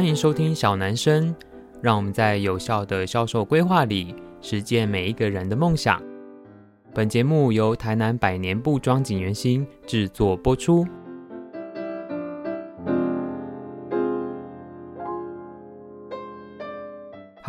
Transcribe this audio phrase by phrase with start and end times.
[0.00, 1.36] 欢迎收听小男生，
[1.82, 6.02] 让我们在有效的销售规划里实践每一个人的梦想。
[6.94, 10.86] 本节目由台南百年布庄锦源兴制作播出。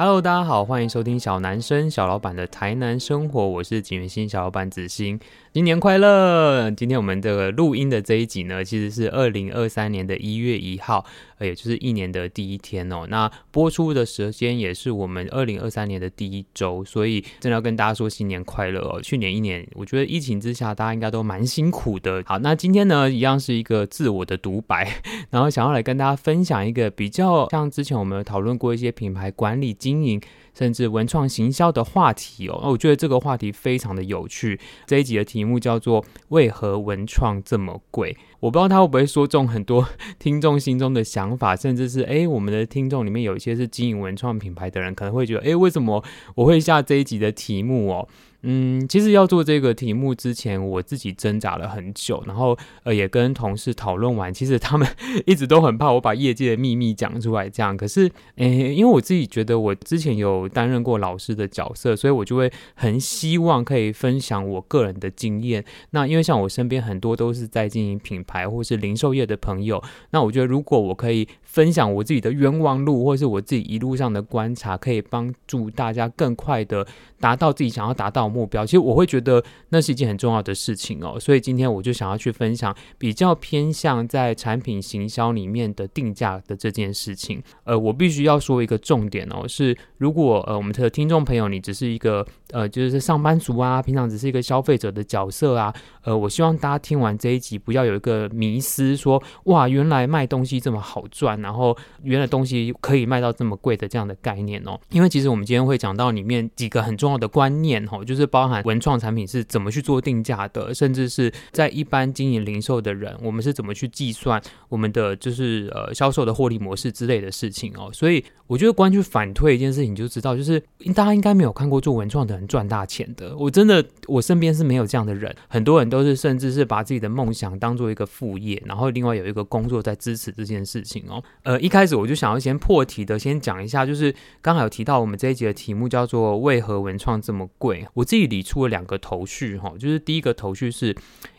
[0.04, 5.20] Hello，大家好，欢迎收听小男生小老板的台南生活，我是景元新小老板子欣，
[5.54, 6.72] 新年快乐！
[6.72, 11.06] 今天我们的录音的这一集呢，其实是二零二三年的一月一号，
[11.40, 13.06] 也就是一年的第一天哦。
[13.10, 19.00] 那播出的时间也是我们二零二三年的第一周，所以真的要跟大家说新年快乐哦。
[19.00, 22.24] 去年一年，我觉得疫情之下大家应该都蛮辛苦的。
[22.26, 24.92] 好，那今天呢，一样是一个自我的独白，
[25.30, 29.78] 然后想要来跟大家分享一个比较像之前我们有讨论过一些品牌管理。
[29.91, 30.22] 经经营
[30.54, 34.58] 甚至文创行销的话题哦，我觉得这个话题非常的有趣。
[34.86, 38.16] 这一集的题目叫做“为何文创这么贵”。
[38.40, 39.86] 我不知道他会不会说中很多
[40.18, 46.02] 听众心中的想法，甚至是诶，我们的听众里面有一些是经营文创品牌的人，可能会觉得诶，为什么
[46.36, 48.08] 我会下这一集的题目哦？
[48.44, 54.88] 嗯，其实要做这个题目之前，我自己挣扎了很久，然后呃也跟同事讨论完，其实他们
[55.26, 57.76] 一直都很怕我把业界的秘密讲出来，这样。
[57.78, 65.64] 可是，诶，因为我自己觉得我之前有担任过老师的角色，所以我就会很希望可以分享我个人的经验。
[65.92, 76.88] 那因为像我身边很多都是在经营品牌或是零售业的朋友，那我觉得如果我可以分享我自己的冤枉路，或是我自己一路上的观察，可以帮助大家更快的
[77.20, 87.44] 达到自己想要达到的目标，其实我会觉得那是一件很重要的事情哦，所以今天我就想要去分享比较偏向在产品行销里面的定价的这件事情。
[87.66, 95.74] 呃，我必须要说一个重点哦，是如果呃我们的听众朋友你只是一个呃就是上班族啊，平常只是一个消费者的角色啊，
[96.06, 117.90] 呃，我希望大家听完这一集不要有一个迷思，说哇原来卖东西这么好赚，然后原来东西可以卖到这么贵的这样的概念哦，因为其实我们今天会讲到里面几个很重要的观念哦，就是包含文创产品是怎么去做定价的，甚至是在一般经营零售的人，我们是怎么去计算我们的就是呃销售的获利模式之类的事情哦。
[117.92, 120.60] 所以我觉得关于反推一件事情，就知道就是
[120.94, 123.36] 大家应该没有看过做文创的人赚大钱的。
[123.38, 131.24] 我真的我身边是没有这样的人，很多人都是甚至是把自己的梦想当做一个副业，然后另外有一个工作在支持这件事情哦。
[131.44, 137.88] 呃，一开始我就想要先破题的先讲一下，就是刚好有提到我们这一集的题目叫做为何文创这么贵？
[137.96, 140.96] 我自己理出了两个头绪哈，就是第一个头绪是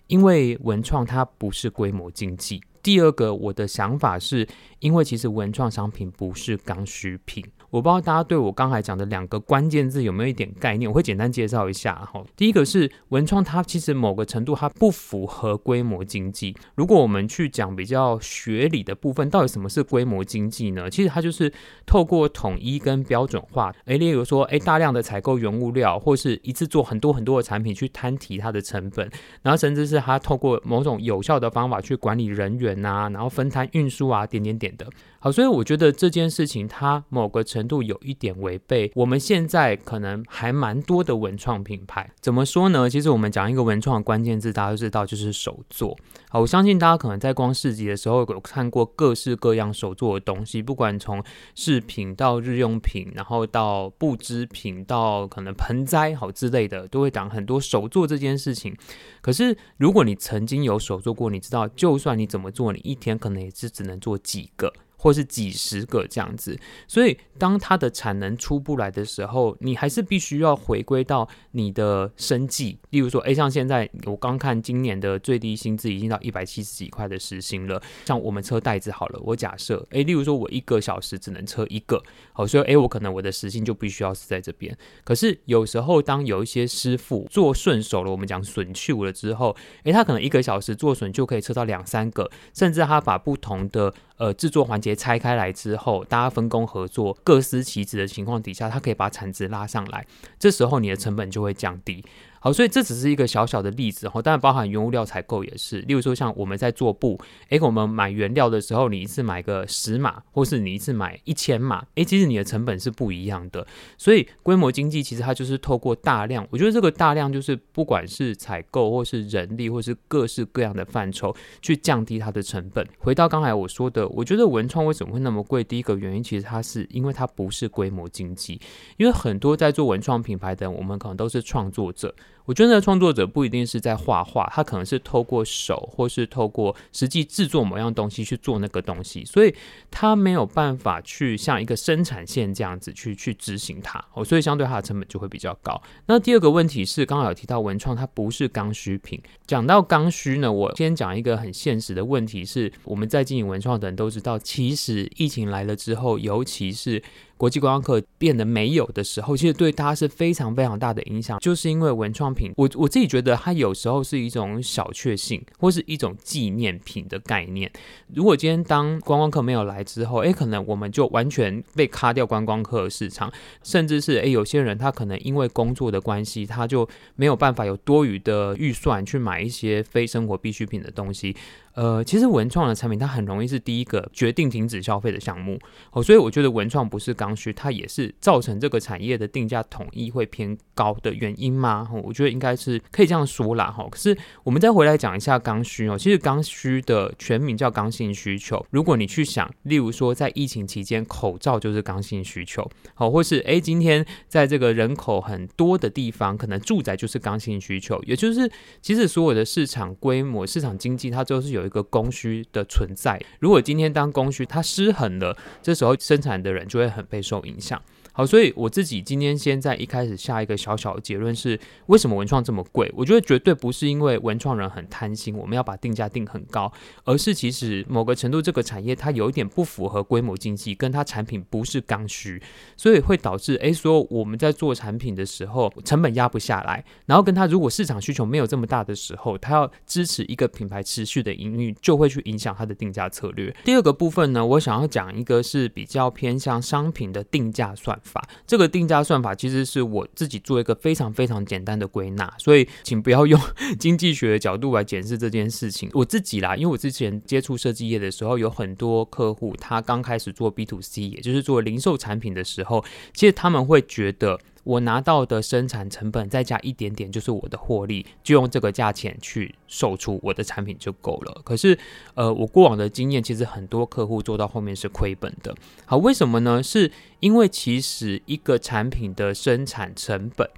[0.09, 4.47] 因为文创它不是规模经济，第二个我的想法是
[4.81, 7.45] 因为其实文创商品不是刚需品。
[7.73, 10.87] 我不知道大家对我刚才讲的两个关键字有没有一点概念？
[10.87, 12.23] 我会简单介绍一下哈。
[12.37, 16.55] 第一个是文创，它其实某个程度它不符合规模经济。
[16.75, 20.91] 如果我们去讲比较学理的部分，到底什么是规模经济呢？
[20.91, 21.51] 其实它就是
[21.87, 29.11] 透过统一跟标准化，诶，例如说，诶，大量的采购原物料，或是一次做很多很多的产品去摊提它的成本，
[29.41, 34.87] 然后甚至是它透过某种有效的方法去管理人员啊，然后分摊运输啊，点点点的。
[35.25, 42.11] 好，所以我觉得这件事情它某个程度有一点违背我们现在可能还蛮多的文创品牌。
[42.21, 42.91] 怎么说呢？
[42.91, 45.97] 其实我们讲一个文创关键字，大家都知道就是手作。
[46.29, 51.23] 好，我相信大家可能在逛市集的时候有看过各式各样手作的东西，不管从
[51.55, 58.77] 饰品到日用品，然后到布织品到可能盆栽好之类的，都会讲很多手作这件事情。
[59.21, 64.73] 可是如果你曾经有手作过，你知道，就算你怎么做，你一天可能也是只能做几个。
[65.03, 72.79] 或是几十个这样子，所以当它的产能出不来的时候，你还是必须要回归到你的生计。
[72.91, 77.83] 例如说，诶，像现在我刚看今年的最低薪资已经到一百七十几块的时薪了。
[78.05, 82.01] 像我们车袋子好了，我假设，诶，例如说我一个小时只能车一个，
[82.33, 84.77] 好，所以诶，我可能我的时薪就必须要是在这边。
[85.05, 89.55] 可是有时候当有一些师傅做顺手了，我们讲损去了之后，
[89.85, 93.93] 诶，他可能一个小时做损就可以测到两三个，甚至他把不同的。
[94.19, 100.07] 呃，制作环节拆开来之后，大家分工合作，各司其职的情况底下，他可以把产值拉上来，
[100.39, 102.05] 这时候你的成本就会降低。
[102.45, 105.79] 好，所以这只是一个小小的例子哈，当然包含原物料采购也是。
[105.83, 107.17] 例如说，像我们在做布，
[107.51, 113.65] 诶，我们买原料的时候，你一次买个十码，或是你一次买一千码，诶，其实你的成本是不一样的。
[113.97, 122.85] 所以规模经济其实它就是透过大量，我觉得这个大量就是不管是采购或是人力或是各式各样的范畴去降低它的成本。
[122.99, 125.63] 回到刚才我说的，我觉得文创为什么会那么贵？
[125.63, 128.61] 第一个原因其实它是因为它不是规模经济，
[128.97, 132.13] 因为很多在做文创品牌的人，我们可能都是创作者。
[132.45, 139.55] 我觉得创作者不一定是在画画，他可能是透过手，或是透过实际制作某样东西去做那个东西，所以
[139.91, 145.81] 他没有办法去像一个生产线这样子去去执行它，哦，所以相对它的成本就会比较高。
[146.07, 149.21] 那第二个问题是，刚好有提到文创，它不是刚需品。
[149.47, 157.03] 讲到刚需呢，我先讲一个很现实的问题是，我们在经营文创的人都知道，其实疫情来了之后，尤其是
[157.37, 167.71] 国际观光客变得没有的时候，其实对它是非常非常大的影响，就是因为文创品，我我自己觉得它有时候是一种小确幸，或是一种纪念品的概念。
[168.15, 173.33] 如果今天当观光客没有来之后，哎，可能我们就完全被卡掉观光客的市场，
[173.63, 181.35] 甚至是哎，有些人他可能因为工作的关系，他就没有办法有多余的预算去买一些非生活必需品的东西。
[181.75, 185.59] 呃，其实文创的产品它很容易是第一个决定停止消费的项目
[185.93, 191.89] 哦，所以我觉得文创不是刚需，它也是造成这个产业的定价统一会偏高的原因吗？
[192.05, 193.89] 我觉得应该是可以这样说啦哈。
[193.91, 194.15] 可是
[194.45, 198.63] 我们再回来讲一下刚需哦，其实刚需的全名叫刚性需求。
[198.69, 208.51] 如果你去想，例如说在疫情期间，口罩就是刚性需求，好，或是诶，今天在这个人口很多的地方，可能住宅就是刚性需求，也就是
[208.83, 211.62] 其实所有的市场规模、市场经济，它都是有。
[211.63, 217.81] 有一个供需的存在，如果今天当供需它失衡了，这时候生产的人就会很备受影响。
[218.15, 222.93] 好，所以我自己今天先在一开始下一个小小的结论是，为什么文创这么贵？
[222.95, 226.71] 我觉得绝对不是因为文创人很贪心，我们要把定价定很高，
[227.05, 232.43] 而是其实某个程度这个产业它有一点不符合规模经济，跟它产品不是刚需，
[232.77, 243.57] 所以会导致诶，说我们在做产品的时候成本压不下来，然后跟它如果市场需求没有这么大的时候，它要支持一个品牌持续的营运，就会去影响它的定价策略。
[243.65, 253.41] 第二个部分呢，我想要讲一个是比较偏向商品的定价算法，这个定价算法其实是我自己做一个非常非常简单的归纳，所以请不要用
[253.79, 255.91] 经济学的角度来检视这件事情。
[255.93, 262.85] 我自己啦，因为我之前接触设计业的时候，有很多客户他刚开始做 B to C，也就是做零售产品的时候，
[263.15, 264.39] 其实他们会觉得。
[264.65, 271.41] 我拿到的生产成本再加一点点，就是我的获利，就用这个价钱去售出我的产品就够了。
[271.45, 271.79] 可是，
[272.15, 275.55] 呃，我过往的经验，其实很多客户做到后面是亏本的。
[275.85, 276.63] 好，为什么呢？
[276.63, 280.49] 是因为其实一个产品的生产成本。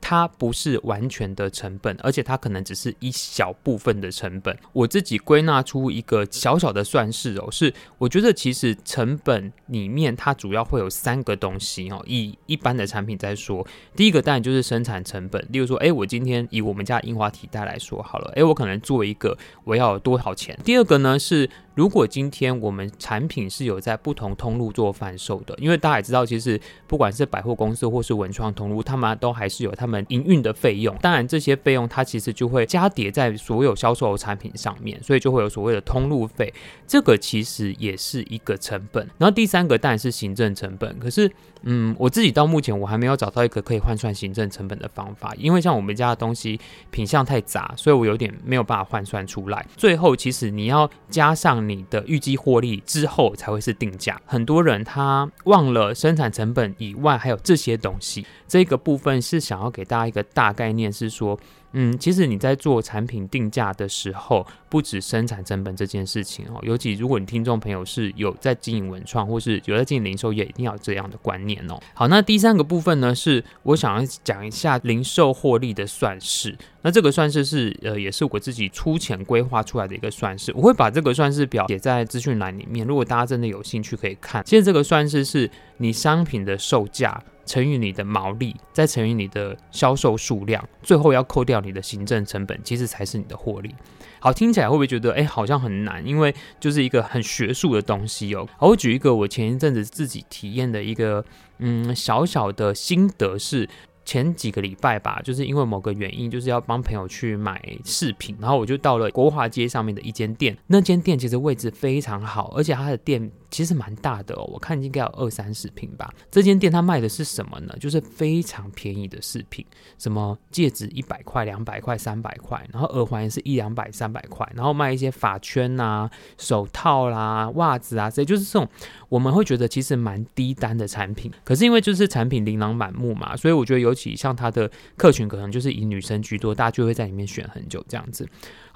[0.00, 4.56] 它不是完全的成本，而且它可能只是一小部分的成本。
[4.72, 12.02] 我自己归纳出一个小小的算式哦，是我觉得其实成本里面它主要会有三个东西哦。
[12.06, 20.58] 以一般的产品在说，第一个当然就是生产成本，例如说，哎，我今天以我们家樱花体带来说好了，哎，我可能做一个我要多少钱？
[20.64, 21.48] 第二个呢是。
[21.78, 30.92] 如果今天我们产品是有在不同通路做贩售的，因为大家也知道，其实不管是百货公司或是文创通路，他们都还是有他们营运的费用。
[31.00, 36.52] 当然，这些费用它其实就会加叠在所有销售产品上面，所以就会有所谓的通路费，
[36.84, 39.08] 这个其实也是一个成本。
[39.16, 41.30] 然后第三个当然是行政成本，可是，
[41.62, 46.58] 嗯，我自己到目前我还没有找到一个可以换算行政成本的方法，因为像我们家的东西
[46.90, 49.64] 品相太杂，所以我有点没有办法换算出来。
[49.76, 51.67] 最后，其实你要加上。
[51.68, 54.20] 你的预计获利之后才会是定价。
[54.24, 58.24] 很多人他忘了生产成本以外还有这些东西。
[58.46, 61.38] 这个部分是想要给大家一个大概念，是说。
[61.72, 66.58] 嗯，其实你在做产品定价的时候，不止生产成本这件事情哦。
[66.62, 71.78] 尤其如果你听众朋友是有在经营文创，或是有在经营零售业，一定要这样的观念哦。
[71.94, 76.56] 好，那第三个部分呢，是我想要讲一下零售获利的算式。
[76.82, 80.52] 那这个算式是呃，也是我自己出钱规划出来的一个算式。
[80.54, 84.42] 我会把这个算式表写在资讯栏里面，如果大家真的有兴趣可以看。
[84.44, 87.22] 其实这个算式是你商品的售价。
[87.48, 93.74] 乘以你的毛利，再乘以你的销售数量，最后要扣掉你的行政成本，其实才是你的获利。
[94.20, 96.06] 好，听起来会不会觉得，哎，好像很难？
[96.06, 98.46] 因为就是一个很学术的东西哦。
[98.60, 101.24] 我举一个我前一阵子自己体验的一个，
[101.58, 103.68] 嗯，小小的心得是。
[104.04, 110.56] 前几个礼拜吧，就是因为某个原因，就是要帮朋友去买饰品，然后我就到了国华街上面的一间店。
[110.68, 116.12] 那间店其实位置非常好，而且它的店其实蛮大的哦，我看应该有二三十平吧。
[116.30, 117.74] 这间店它卖的是什么呢？
[117.80, 119.64] 就是非常便宜的饰品，
[119.96, 128.68] 什么戒指一百块、两百块、三百块，然后耳环也是一两百、三百块，然后卖一些发圈、啊、手套啦、袜子啊，所以就是这种
[129.08, 131.32] 我们会觉得其实蛮低单的产品。
[131.44, 134.18] 可是因为就是产品琳琅满目嘛，所以我觉得尤其。
[134.18, 138.28] 像它的客群可能就是以女生居多，大家就会在里面选很久这样子。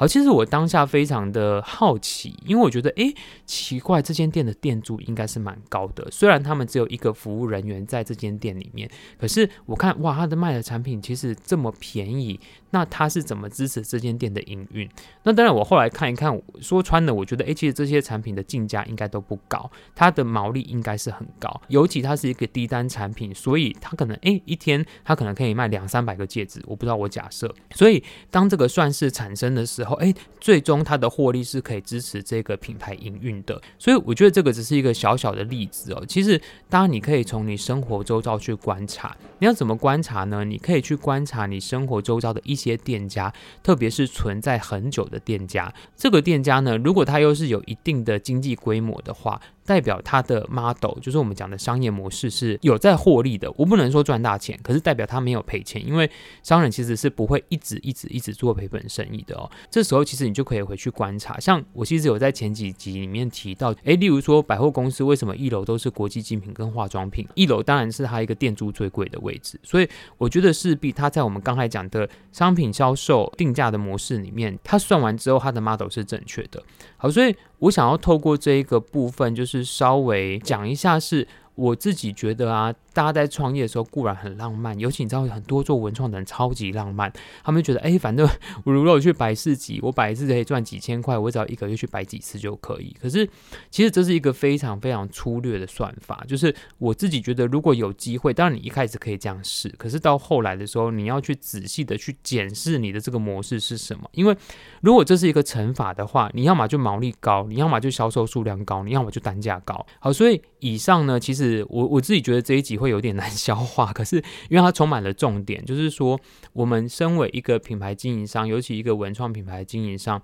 [0.02, 3.14] 好，其实我当下非常的好奇，因为我觉得，诶，
[3.46, 6.04] 奇怪，这间店的店租应该是蛮高的。
[6.10, 12.40] 虽然他们只有一个服务人员在这间店里面，可是我看哇，他的卖的产品其实这么便宜，
[12.70, 14.90] 那他是怎么支持这间店的营运？
[15.22, 27.54] 那当然，我后来看一看，说穿了，我觉得哎，其实这些产品的进价应该都不高，它的毛利应该是很高，尤其它是一个低单产品，所以它可能哎一天它可能可以卖两三百个戒指，我不知道，我假设。
[27.76, 33.60] 所以当这个算式产生的时候，哎，最终它的获利是可以支持这个品牌营运的。
[33.78, 36.04] 所以我觉得这个只是一个小小的例子哦。
[36.06, 40.44] 其实当然你可以从你生活周遭去观察，你要怎么观察呢？
[40.44, 43.32] 你可以去观察你生活周遭的一些店家，
[43.62, 45.72] 特别是存在很久的店家。
[45.96, 53.50] 这个店家呢，如果它又是有一定的经济规模的话，代表它的 model 就是我们讲的商业模式是有在获利的。
[53.56, 56.10] 我不能说赚大钱，可是代表它没有赔钱，因为
[56.42, 59.50] 商人其实是不会一直一直一直做赔本生意的哦。
[59.70, 69.88] 这时候其实你就可以回去观察，像我其实有在前几集里面提到，诶，例如说百货公司为什么一楼都是国际精品跟化妆品，一楼当然是它一个店租最贵的位置，所以
[70.18, 76.62] 我觉得势必它在我们刚才讲的商品销售定价的模式里面，它算完之后它的 model 是正确的。
[76.96, 81.26] 好，所以我想要透过这一个部分，就是稍微讲一下是。
[81.54, 88.28] 我自己觉得啊，大家在创业的时候固然很浪漫，尤其你知道很多做文创的人超级浪漫，他们觉得哎，反正
[88.64, 92.94] 我如果去摆市集，我摆一次可以赚几千块，我只要一个月去摆几次就可以。
[93.00, 93.28] 可是
[93.70, 104.36] 其实这是一个非常非常粗略的算法，就是我自己觉得如果有机会，当然你一开始可以这样试，可是到后来的时候，你要去仔细的去检视你的这个模式是什么，因为
[104.80, 109.86] 如果这是一个乘法的话，你要么就毛利高，你要么就销售数量高，你要么就单价高。
[109.98, 111.62] 好，所以以上呢，其实。
[111.68, 114.16] 我我自己觉得这一集会有点 难消化，可是
[114.50, 116.18] 因为它充满了重点，就是说
[116.52, 120.20] 我们身为一个品牌经营商，尤其一个文创品牌经营商，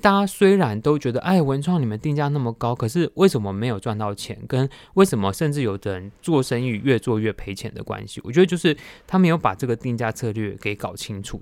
[0.00, 4.36] 大家虽然都觉得哎，文创你们定价那么高，可是为什么没有赚到钱？
[4.48, 8.20] 跟为什么甚至有的人做生意越做越赔钱的关系？
[8.24, 11.40] 我觉得就是他没有把这个定价策略给搞清楚。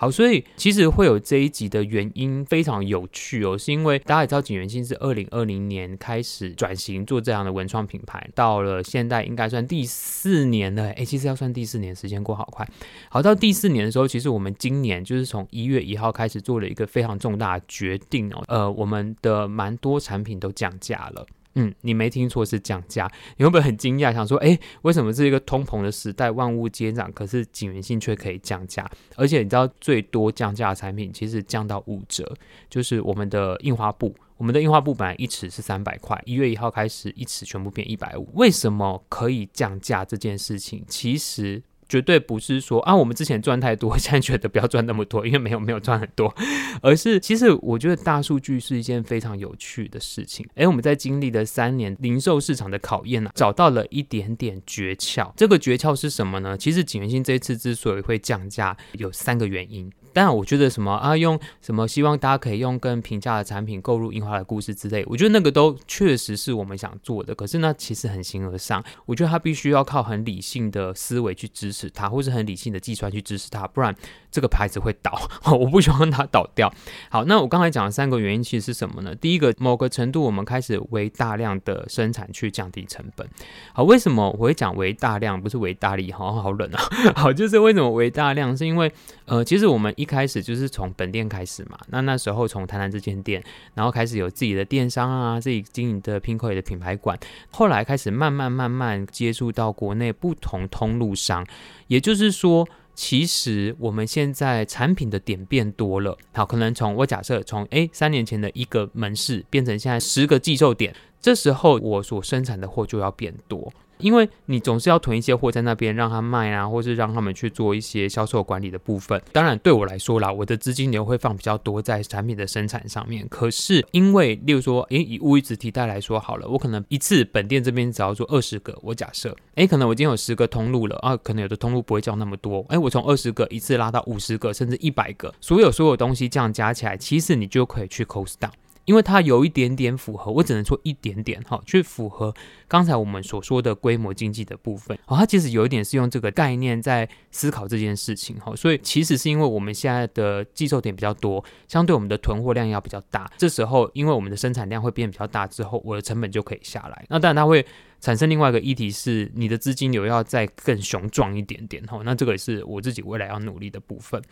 [0.00, 10.90] 好，所以其实会有这一集的原因非常有趣哦，是因为大家也知道锦源兴是二零二零年开始转型做这样的文创品牌，到了现在应该算第四年了。
[10.90, 12.64] 诶，其实要算第四年，时间过好快。
[13.08, 21.26] 好，到第四年的时候，其实我们今年就是从一月一号开始做了一个非常重大的决定哦，呃，我们的蛮多产品都降价了。
[21.60, 23.10] 嗯，你没听错，是降价。
[23.36, 28.88] 你会不会很惊讶，想说，哎，为什么是一个通膨的时代，万物皆涨，可是锦源兴却可以降价？
[29.16, 32.32] 而且你知道，最多降价的产品其实降到五折，
[32.70, 34.14] 就是我们的印花布。
[34.36, 38.28] 我们的印花布本来一尺是三百块，一月一号开始，一尺全部变一百五。
[38.34, 41.60] 为什么可以降价这件事情，其实。
[41.88, 46.34] 绝对不是说啊，我们之前赚太多， 现在觉得不要赚那么多，因为没有没有赚很多，
[46.82, 50.46] 而是其实我觉得大数据是一件非常有趣的事情。
[50.54, 55.32] 诶，我们在经历了三年零售市场的考验呢，找到了一点点诀窍。
[55.36, 56.56] 这个诀窍是什么呢？
[56.56, 59.90] 其实景源兴这一次之所以会降价，有三个原因。
[60.12, 67.34] 当然，我觉得什么啊，用什么希望大家可以用更平价的产品购入樱花的故事之类，我觉得那个都确实是我们想做的。
[67.34, 73.94] 可是那其实很形而上，我觉得它必须要靠很理性的思维去支持它，或是很理性的计算去支持它，不然
[74.30, 75.18] 这个牌子会倒。
[75.52, 76.72] 我不希望它倒掉。
[77.10, 79.14] 好，那我刚才讲的三个原因其实是什么呢？
[79.14, 83.28] 第一个，某个程度我们开始为大量的生产去降低成本。
[83.72, 86.12] 好，为什么我会讲为大量，不是为大利？
[86.12, 86.82] 好好冷啊。
[87.16, 88.92] 好，就是为什么为大量，是因为
[89.26, 93.42] 呃，其实我们一开始就是从本店开始嘛，那那时候从台南这间店，
[93.74, 97.18] 然后开始有自己的电商啊，自己经营的 Pinkoi 的品牌馆，
[97.50, 101.44] 后来开始慢慢慢慢接触到国内不同通路商，
[101.88, 113.72] 也就是说，其实我们现在产品的点变多了，好，可能从我假设从诶三年前的一个门市变成现在十个寄售点，这时候我所生产的货就要变多。
[114.00, 119.20] 因为你总是要囤一些货在那边让他卖啊，或是让他们去做一些销售管理的部分。
[119.32, 123.26] 当然对我来说啦，我的资金流会放比较多在产品的生产上面。
[123.28, 138.50] 可是因为，例如说，诶，以物质提袋来说好了，我可能一次本店这边只要做二十个，我假设，诶，可能我已经有十个通路了啊，可能有的通路不会叫那么多，诶，我从二十个一次拉到五十个，甚至一百个，所有所有东西这样加起来，其实你就可以去 cost down。
[138.88, 142.34] 因为它有一点点符合，我只能说一点点哈，去符合
[142.66, 144.98] 刚才我们所说的规模经济的部分。
[145.04, 157.04] 哦，它其实有一点是用这个概念在思考这件事情哈，所以其实是因为我们现在的寄售点比较多，相对我们的囤货量要比较大，这时候因为我们的生产量会变比较大之后，我的成本就可以下来。
[157.10, 157.66] 那当然它会
[158.00, 162.00] 产生另外一个议题是，你的资金流要再更雄壮一点点哈。
[162.04, 164.22] 那这个也是我自己未来要努力的部分。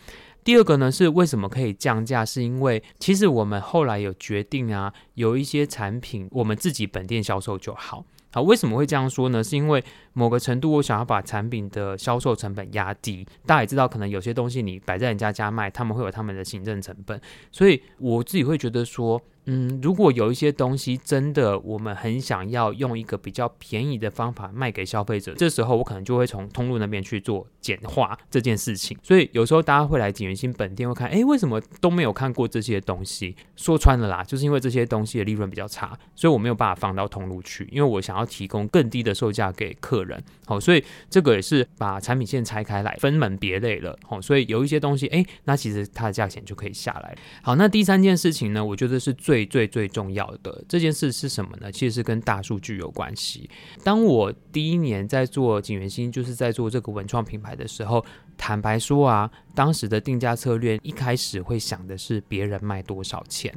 [0.44, 2.24] 第二个呢，是为什么可以降价？
[2.24, 8.04] 是因为其实我们后来有决定啊，有一些产品我们自己本店销售就好。
[8.32, 9.42] 好，为什么会这样说呢？
[9.42, 9.82] 是因为
[10.12, 13.26] 某个程度我想要把产品的销售成本压低。
[13.44, 17.20] 大家也知道，可能有些东西你摆在人家家卖，他们会有他们的行政成本，
[17.50, 19.20] 所以我自己会觉得说。
[19.46, 28.98] 嗯，如果有一些东西真的我们很想要用一个比较便宜的方法卖给消费者，这时候我可能就会从通路那边去做简化这件事情。
[29.04, 33.36] 所以有时候大家会来锦源兴本店会看，哎，为什么都没有看过这些东西？
[33.54, 40.20] 说穿了啦，就是因为这些东西的利润比较差，所以我没有办法放到通路去，因为我想要提供更低的售价给客人。
[40.44, 43.96] 好，所以这个也是把产品线拆开来，分门别类了。
[44.04, 47.16] 好，所以有一些东西，哎，那其实它的价钱就可以下来。
[47.42, 49.35] 好，那第三件事情呢，我觉得是最。
[49.44, 51.70] 最最最重要的这件事是什么呢？
[51.70, 53.50] 其实是跟大数据有关系。
[53.84, 58.02] 当我第一年在做景源星，就是在做这个文创品牌的时候，
[58.36, 63.52] 坦白说啊，当时的定价策略一开始会想的是别人卖多少钱。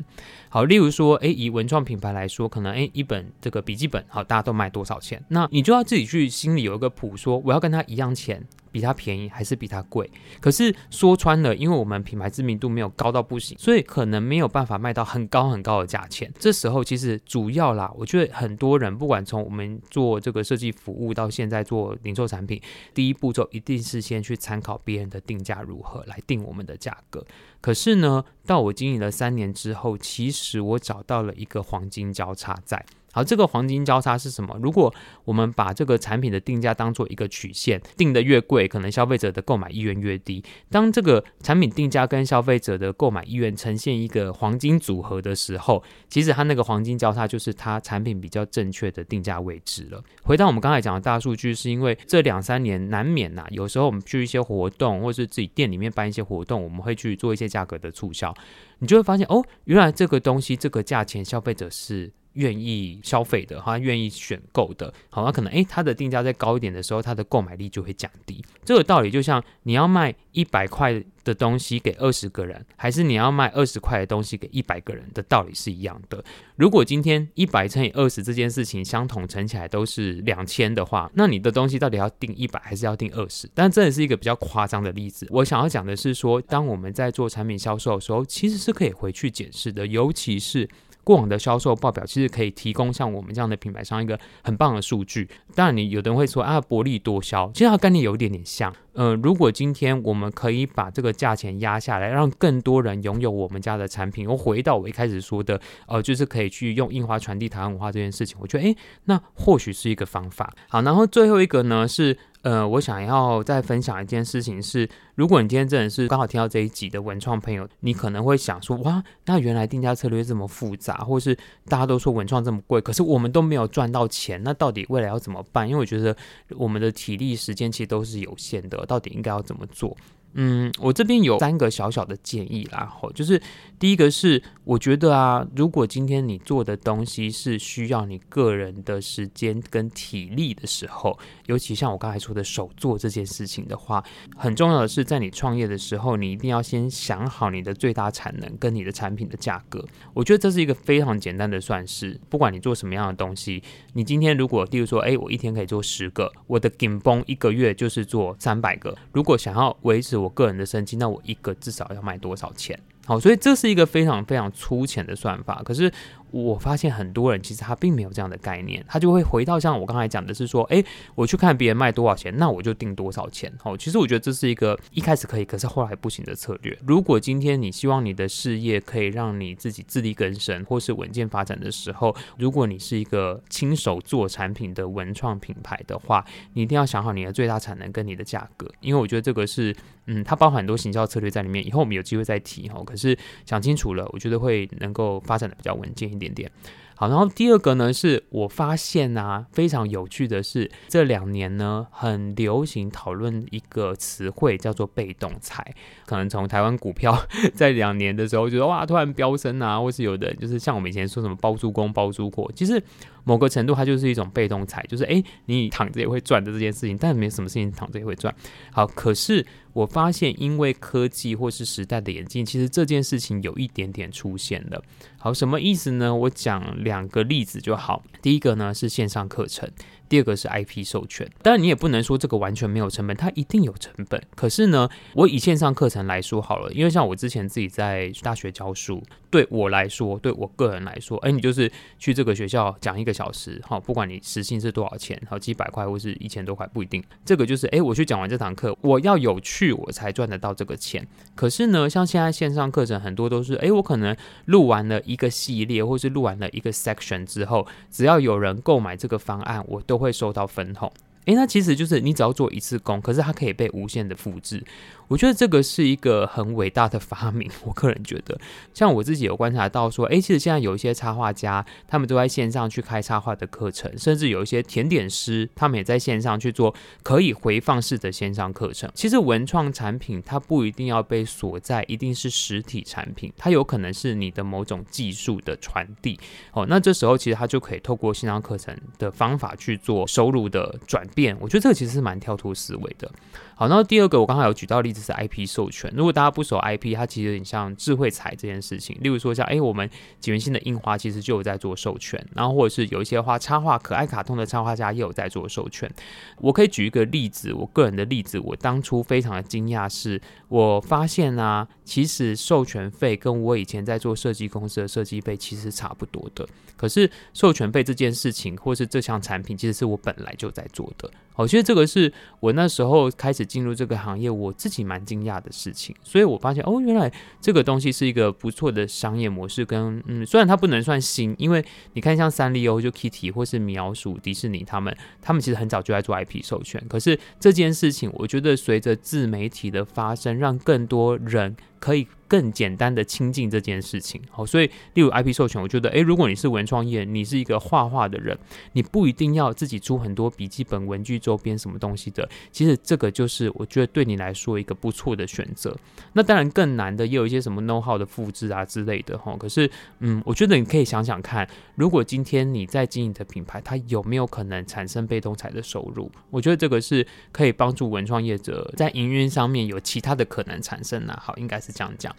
[0.49, 5.23] 好，例如说，诶，以文创品牌来说，可能诶一本这个笔记本，好，大家都卖多少钱？
[5.29, 8.45] 那你就要自己去心里有一个谱，说我要跟他一样钱。
[8.71, 10.07] 比它便宜还是比它贵？
[10.39, 16.31] 可是说穿了，因为我们品牌知名度没有高到不行，所以可能没有办法卖到很高很高的价钱。
[16.37, 22.61] 这时候其实主要啦，我觉得很多人不管从我们做这个设计服务到现在做零售产品，
[22.93, 27.25] 第一步骤一定是先去参考别人的定价如何来定我们的价格。
[27.61, 32.85] 可是呢，到我经营了三年之后，其实我找到了一个黄金交叉在。
[33.11, 34.55] 好，这个黄金交叉是什么？
[34.61, 34.93] 如果
[35.25, 40.43] 我们把这个产品的定价当做一个曲线，定得越贵，可能消费者的购买意愿越低。
[40.69, 50.03] 当这个产品定价跟消费者的购买意愿呈现一个黄金组合的时候，其实它那个黄金交叉就是它产品比较正确的定价位置了。
[50.23, 58.33] 回到我们刚才讲的大数据，是因为这两三年难免呐、有时候我们去一些活动，或是自己店里面办一些活动，我们会去做一些价格的促销，
[58.77, 62.11] 你就会发现哦，原来这个东西这个价钱消费者是。
[62.39, 68.41] 愿意消费的，他愿意选购的，好，那可能诶，它的定价再高一点的时候，它的购买力就会降低。
[68.63, 76.23] 这个道理就像你要卖一百块的东西给二十个人，还是你要卖二十块的东西给一百个人的道理是一样的。
[76.55, 83.49] 如果今天一百乘以二十这件事情相同乘起来都是两千的话，那你的东西到底要定一百还是要定二十？
[83.53, 85.27] 但这也是一个比较夸张的例子。
[85.29, 90.69] 我想要讲的是说，当我们在做产品销售的时候，其实是可以回去检视的，尤其是。
[91.09, 95.27] 过往的销售报表其实可以提供像我们这样的品牌商一个很棒的数据。
[95.55, 98.71] 当然，你有的人会说啊，薄利多销，其实它概念有一点点像。
[98.93, 110.53] 呃，如果今天我们可以把这个价钱压下来，让更多人拥有我们家的产品，我回到我一开始说的，呃，就是可以去用印花传递台湾文化这件事情，我觉得，诶，那或许是一个方法。
[110.67, 112.15] 好，然后最后一个呢是。
[112.41, 125.67] 呃，我想要再分享一件事情是，如果你今天真的是刚好听到这一集的文创朋友，你可能会想说，哇，那原来定价策略这么复杂，或是大家都说文创这么贵，可是我们都没有赚到钱，那到底未来要怎么办？
[125.67, 126.15] 因为我觉得
[126.55, 129.97] 我们的体力时间其实都是有限的，到底应该要怎么做？
[130.33, 133.41] 嗯，我这边有三个小小的建议啦，吼，就是
[133.79, 144.03] 第一个是，我觉得啊，如果今天你做的东西是需要你个人的时间跟体力的时候，尤其像我刚才说的手做这件事情的话，
[144.37, 149.83] 很重要的是在你创业的时候，你一定要先想好你的最大产能跟你的产品的价格。
[150.13, 153.63] 我觉得这是一个非常简单的算式，不管你做什么样的东西，
[153.93, 160.18] 你今天如果，例如说，哎，我一天可以做十个，我的紧绷一个月就是做三百个，如果想要维持。
[160.19, 162.79] 我个人的生计，那我一个至少要卖多少钱？
[163.05, 165.91] 好，所以这是一个非常非常粗浅的算法，可是。
[166.31, 173.51] 我发现很多人其实他并没有这样的概念，他就会回到像我刚才讲的是说，诶，我去看别人卖多少钱，那我就定多少钱。
[173.57, 176.77] 好，其实我觉得这是一个一开始可以，可是后来不行的策略。
[176.85, 189.75] 如果今天你希望你的事业可以让你自己自力更生或是稳健发展的时候，如果你是一个亲手做产品的文创品牌的话，你一定要想好你的最大产能跟你的价格，因为我觉得这个是，
[190.11, 191.65] 嗯，它包含很多行销策略在里面。
[191.65, 192.81] 以后我们有机会再提哈。
[192.83, 196.33] 可是想清楚了，我觉得会能够发展的比较稳健一点。
[196.33, 196.51] 点
[196.95, 205.73] 好，然后第二个呢，是我发现啊，非常有趣的是，这两年呢，很流行讨论一个词汇，叫做被动财。
[206.05, 207.17] 可能从台湾股票
[207.53, 212.83] 在两年的时候，觉得哇，突然飙升啊，或是有的就是像我们以前说什么包租公包租婆，其实
[213.23, 218.35] 某个程度它就是一种被动财，就是诶，你躺着也会赚的这件事情，但没什么事情躺着也会赚。
[218.73, 219.45] 好，可是。
[219.73, 224.83] 我发现，因为科技或是时代的演进，其实这件事情有一点点出现了。
[225.17, 226.13] 好，什么意思呢？
[226.13, 228.03] 我讲两个例子就好。
[228.21, 229.69] 第一个呢是线上课程，
[230.09, 231.29] 第二个是 IP 授权。
[231.43, 234.21] 当然，你也不能说这个完全没有成本，它一定有成本。
[234.35, 247.03] 可是呢，我以线上课程来说好了，因为像我之前自己在大学教书，对我来说，对我个人来说，哎，你就是去这个学校讲一个小时，好，不管你时薪是多少钱，好，几百块或是一千多块不一定。
[247.23, 251.07] 这个就是，哎，我去讲完这堂课，我要有趣，我才赚得到这个钱。
[251.35, 260.91] 可是呢，像现在线上课程很多都是，哎，我可能录完了一个系列，或是录完了一个 section 之后，只要有人购买这个方案，我都会收到分红。
[261.29, 264.63] 诶，那其实就是你只要做一次工，可是它可以被无限的复制。
[265.07, 267.49] 我觉得这个是一个很伟大的发明。
[267.63, 268.39] 我个人觉得，
[268.73, 278.89] 像我自己有观察到说，诶，其实现在有一些插画家，他们都在线上去开插画的课程，甚至有一些甜点师，他们也在线上去做可以回放式的线上课程。
[278.95, 286.19] 其实文创产品它不一定要被锁在一定是实体产品，它有可能是你的某种技术的传递。
[286.53, 291.07] 哦，那这时候其实它就可以透过线上课程的方法去做收入的转。
[291.39, 293.11] 我觉得这个其实是蛮跳脱思维的。
[293.59, 295.91] 好，那第二个我刚才有举到例子是 IP 授权。
[295.93, 298.97] 如果大家不熟 IP，它其实有点像智慧财这件事情。
[299.01, 299.89] 例如说像，哎，我们
[300.21, 305.91] 锦源兴的印花其实就有在做授权，然后或者是有一些画插画可爱卡通的插画家也有在做授权。
[306.37, 316.47] 我可以举一个例子，我个人的例子，我当初非常的惊讶是，我发现啊，其实授权费跟我以前在做设计公司的设计费其实差不多的。
[316.77, 321.11] 可是授权费这件事情，或是这项产品，其实是我本来就在做的。
[321.43, 325.95] 我觉得这个是我那时候开始进入这个行业，我自己蛮惊讶的事情。
[326.03, 329.63] 所以我发现，哦，原来这个东西是一个不错的商业模式。
[329.63, 336.83] 跟嗯，虽然它不能算新，因为你看像三丽鸥就 Kitty 或是米老鼠、迪士尼他们，他们其实很早就在做 IP 授权。
[336.89, 341.55] 可是这件事情，我觉得随着自媒体的发生，让更多人。
[341.79, 348.37] 可以更简单的亲近这件事情，好，所以例如 IP 授权，我觉得，诶，如果你是文创业，你是一个画画的人，
[348.73, 355.75] 你不一定要自己出很多笔记本、文具周边什么东西的，其实这个就是我觉得对你来说一个不错的选择。
[356.13, 359.35] 那当然更难的也有一些什么 know how 的复制啊之类的，哈。
[359.39, 359.67] 可是，
[359.99, 366.11] 嗯，我觉得你可以想想看，如果今天你在经营的品牌，它有没有可能产生被动财的收入？
[366.29, 371.19] 我觉得这个是可以帮助文创业者在营运上面有其他的可能产生啊。
[371.25, 371.68] 好，应该是。
[371.73, 372.15] 这样讲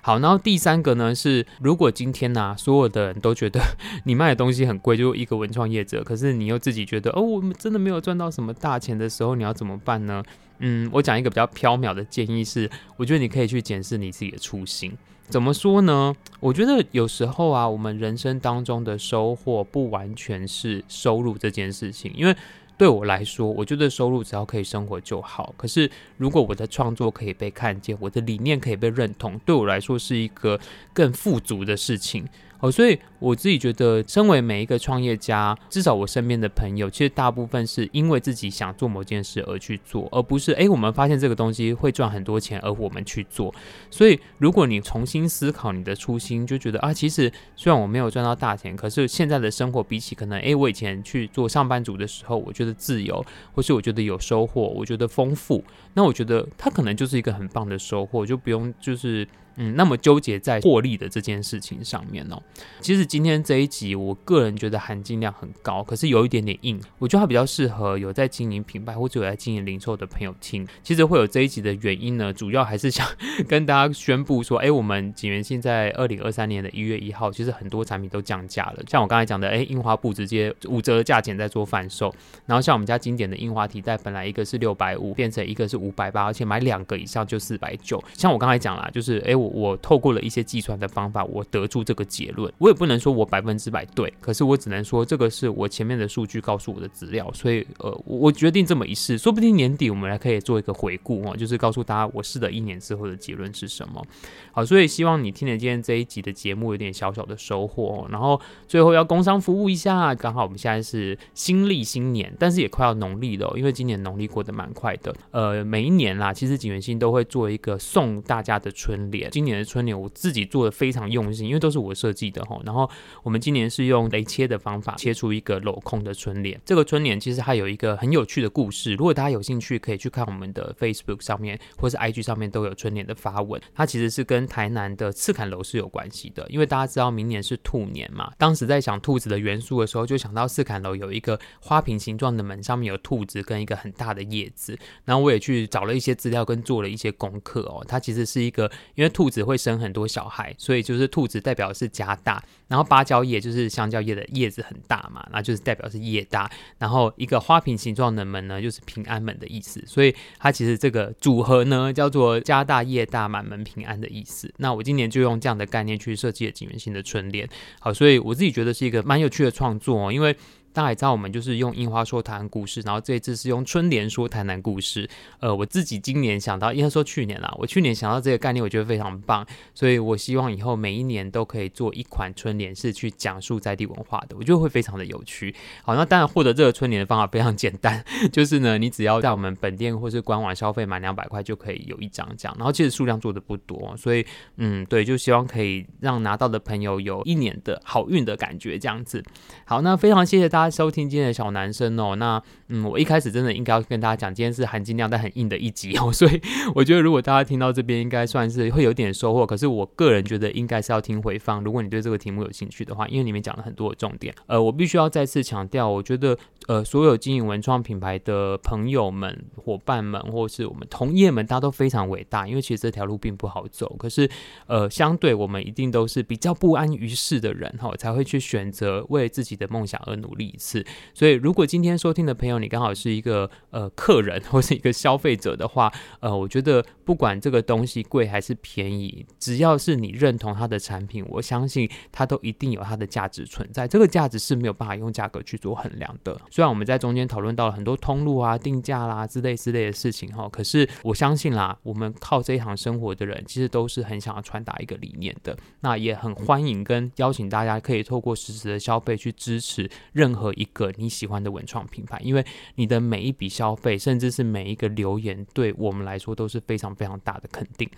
[0.00, 3.58] 好，然后第三个呢是，如果今天呢、所有的人都觉得
[4.04, 10.22] 你卖的东西很贵，就一个文创业者，可是你又自己觉得哦，我们真的没有赚到什么大钱的时候，你要怎么办呢？
[10.58, 14.92] 嗯，我讲一个比较飘渺的建议是，我觉得你可以去检视你自己的初心。
[15.30, 16.14] 怎么说呢？
[16.40, 22.36] 我觉得有时候啊，我们人生当中的收获不完全是收入这件事情，因为。
[22.76, 25.54] 对我来说，我觉得收入只要可以生活就好。
[25.56, 30.58] 可是，如果我的创作可以被看见，我的理念可以被认同，对我来说是一个
[30.92, 32.26] 更富足的事情。
[32.64, 43.54] 哦，所以我自己觉得，身为每一个创业家，至少我身边的朋友，其实大部分是因为自己想做某件事而去做，而不是诶，我们发现这个东西会赚很多钱，而我们去做。
[43.90, 53.22] 所以，如果你重新思考你的初心，就觉得啊，其实虽然我没有赚到大钱，可是现在的生活比起可能诶，我以前去做上班族的时候，我觉得自由，
[53.52, 59.28] 或是我觉得有收获，我觉得丰富，那我觉得它可能就是一个很棒的收获，就不用就是。
[59.56, 62.42] 嗯，那么纠结在获利的这件事情上面哦。
[62.80, 66.80] 其实今天这一集，我个人觉得含金量很高，可是有一点点硬。
[66.98, 70.66] 我觉得它比较适合有在经营品牌或者有在经营零售的朋友听。
[70.82, 73.06] 其实会有这一集的原因呢，主要还是想
[73.46, 78.82] 跟大家宣布说，哎，我们锦源现在二零二三年的一月一号，其实很多产品都降价了。
[78.88, 82.12] 像我刚才讲的，哎，印花布直接五折价钱在做贩售。
[82.46, 88.02] 然后像我们家经典的印花提袋，本来一个是六百五，变成一个是五百八，而且买两个以上就四百九。
[88.14, 89.43] 像我刚才讲啦，就是哎我。
[89.48, 92.52] 我透过了一些计算的方法，我得出这个结论。
[92.58, 97.30] 我也不能说我百分之百对，可是我只能说这个是我前面的数据告诉我的资料。
[97.32, 104.04] 所以，呃，我决定这么一试，说不定年底我们来可以做一个回顾哦，就是告诉大家我试了一年之后的结论是什么。
[104.52, 108.08] 好，所以希望你听了今天这一集的节目有点小小的收获哦。
[108.10, 115.14] 然后最后要工商服务一下，刚好我们现在是新历新年，但是也快要农历了，因为今年农历过得蛮快的。
[115.30, 122.56] 呃，每一年啦，其实景元星都会做一个送大家的春联，今年的春联我自己做的非常用心，因为都是我设计的哈。
[122.64, 122.88] 然后
[123.24, 126.60] 我们今年是用雷切的方法切出一个镂空的春联。
[126.64, 133.60] 这个春联其实还有一个很有趣的故事，如果大家有兴趣，可以去看我们的 Facebook 上面或是 IG 上面都有春联的发文。
[133.74, 138.32] 它其实是跟台南的赤崁楼是有关系的，因为大家知道明年是兔年嘛。
[138.38, 144.78] 当时在想兔子的元素的时候，就想到赤崁楼有一个花瓶形状的门，上面有兔子跟一个很大的叶子。
[145.04, 147.84] 然后我也去找了一些资料跟做了一些功课哦。
[147.88, 149.23] 它其实是一个因为兔。
[149.24, 152.44] 兔子会生很多小孩，所以就是兔子代表是家大。
[152.68, 156.50] 然后芭蕉叶就是香蕉叶的叶子很大嘛，那就是代表是业大。
[156.76, 159.82] 然后一个花瓶形状的门呢，就是平安门的意思。
[159.86, 164.52] 所以它其实这个组合呢，叫做家大业大满门平安的意思。
[164.58, 167.48] 那我今年就用这样的概念去设计了锦源兴的春联。
[167.80, 170.36] 好，所以我自己觉得是一个蛮有趣的创作哦，因为。
[170.74, 175.08] 大家也知道，我们就是用樱花说台南故事，然后这一次是用春联说台南故事。
[175.38, 185.54] 呃，我自己今年想到，应该说去年啦，我去年想到这个概念，我觉得非常棒，所以我希望以后每一年都可以做一款春联，是去讲述在地文化的，我觉得会非常的有趣。
[185.84, 199.22] 好，那当然获得这个春联的方法非常简单， 就是呢，你只要在我们本店或是官网消费满两百块就可以有一张这样，然后其实数量做的不多，所以嗯，对，就希望可以让拿到的朋友有一年的好运的感觉这样子。
[199.64, 200.63] 好，那非常谢谢大家。
[200.70, 206.40] 收听今天的小男生哦，那嗯，我一开始真的应该要跟大家讲，今天是含金量但很硬的一集哦， 所以
[206.74, 209.46] 我觉得如果大家听到这边，应该算是会有点收获。
[209.46, 214.34] 可是我个人觉得应该是要听回放，如果你对这个题目有兴趣的话，因为里面讲了很多的重点。
[214.46, 223.94] 呃，我必须要再次强调，我觉得呃，所有经营文创品牌的朋友们、伙伴们，或是我们同业们，大家都非常伟大，因为其实这条路并不好走。
[223.98, 224.28] 可是
[224.66, 230.84] 呃，相对我们一定都是比较不安于世的人哈，才会去选择为自己的梦想而努力一次。
[231.12, 243.86] 所以，如果今天收听的朋友，你刚好是一个呃客人 或是一个消费者的话，呃，我觉得不管这个东西贵还是便宜，只要是你认同它的产品，我相信它都一定有它的价值存在。
[243.86, 246.40] 这个价值是没有办法用价格去做衡量的。
[246.50, 255.56] 虽然我们在中间讨论到了很多通路啊、定价啦之类之类的事情哈，可是我相信啦，我们靠这一行生活的人，其实都是很想要传达一个理念的。
[255.80, 260.68] 那也很欢迎跟邀请大家可以透过实时的消费去支持任何一。
[260.74, 262.43] 个你喜欢的文创品牌，因为
[262.76, 267.88] 你的每一笔消费，甚至是每一个留言，对我们来说都是非常非常大的肯定。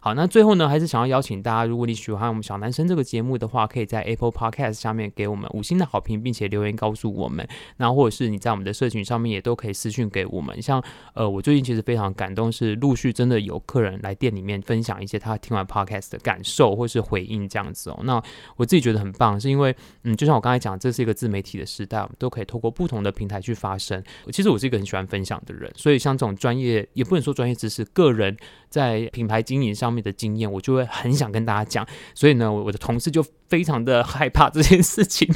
[0.00, 7.46] 好，那最后呢，还是想要邀请大家，如果你喜欢我们小男生这个节目的话，可以在 Apple Podcast 下面给我们五星的好评，并且留言告诉我们。
[7.78, 10.62] 那或者是你在我们的社群上面也都可以私讯给我们。
[10.62, 10.80] 像
[11.14, 17.98] 呃，我最近其实非常感动，是陆续真的有客人来店里面分享一些他听完 Podcast 的感受或是回应这样子哦。
[18.04, 18.22] 那
[18.56, 21.96] 我自己觉得很棒，是因为嗯，就像我刚才讲，这是一个自媒体的时代。
[21.98, 23.95] 我们都可以透过不同的平台去发声。
[24.32, 28.36] 其实我是一个很喜欢分享的人，所以像这种专业，也不能说专业知识，个人
[28.68, 31.86] 在品牌经营上面的经验，我就会很想跟大家讲。
[32.14, 35.28] 所以呢，我的同事就非常的害怕这件事情，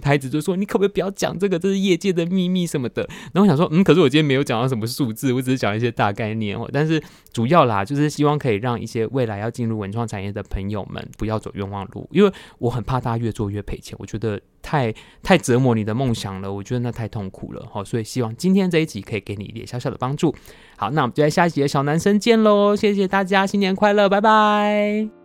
[0.00, 1.58] 他一直就说：“你可不可以不要讲这个？
[1.58, 6.68] 这是业界的秘密什么的。”然后我想说：“嗯，可是我今天没有讲到什么数字，我只是讲一些大概念哦。
[6.72, 13.96] 但是主要啦，就是希望可以让一些未来要进入文创产业的朋友们不要走冤枉路，因为我很怕大家越做越赔钱。
[13.98, 14.40] 我觉得。
[14.60, 20.34] 太太折磨你的梦想了，我觉得那太痛苦了，好，所以希望今天这一集可以给你一点小小的帮助。
[20.78, 25.17] 好，那我们就在下一集的小男生见喽，谢谢大家，新年快乐，拜拜。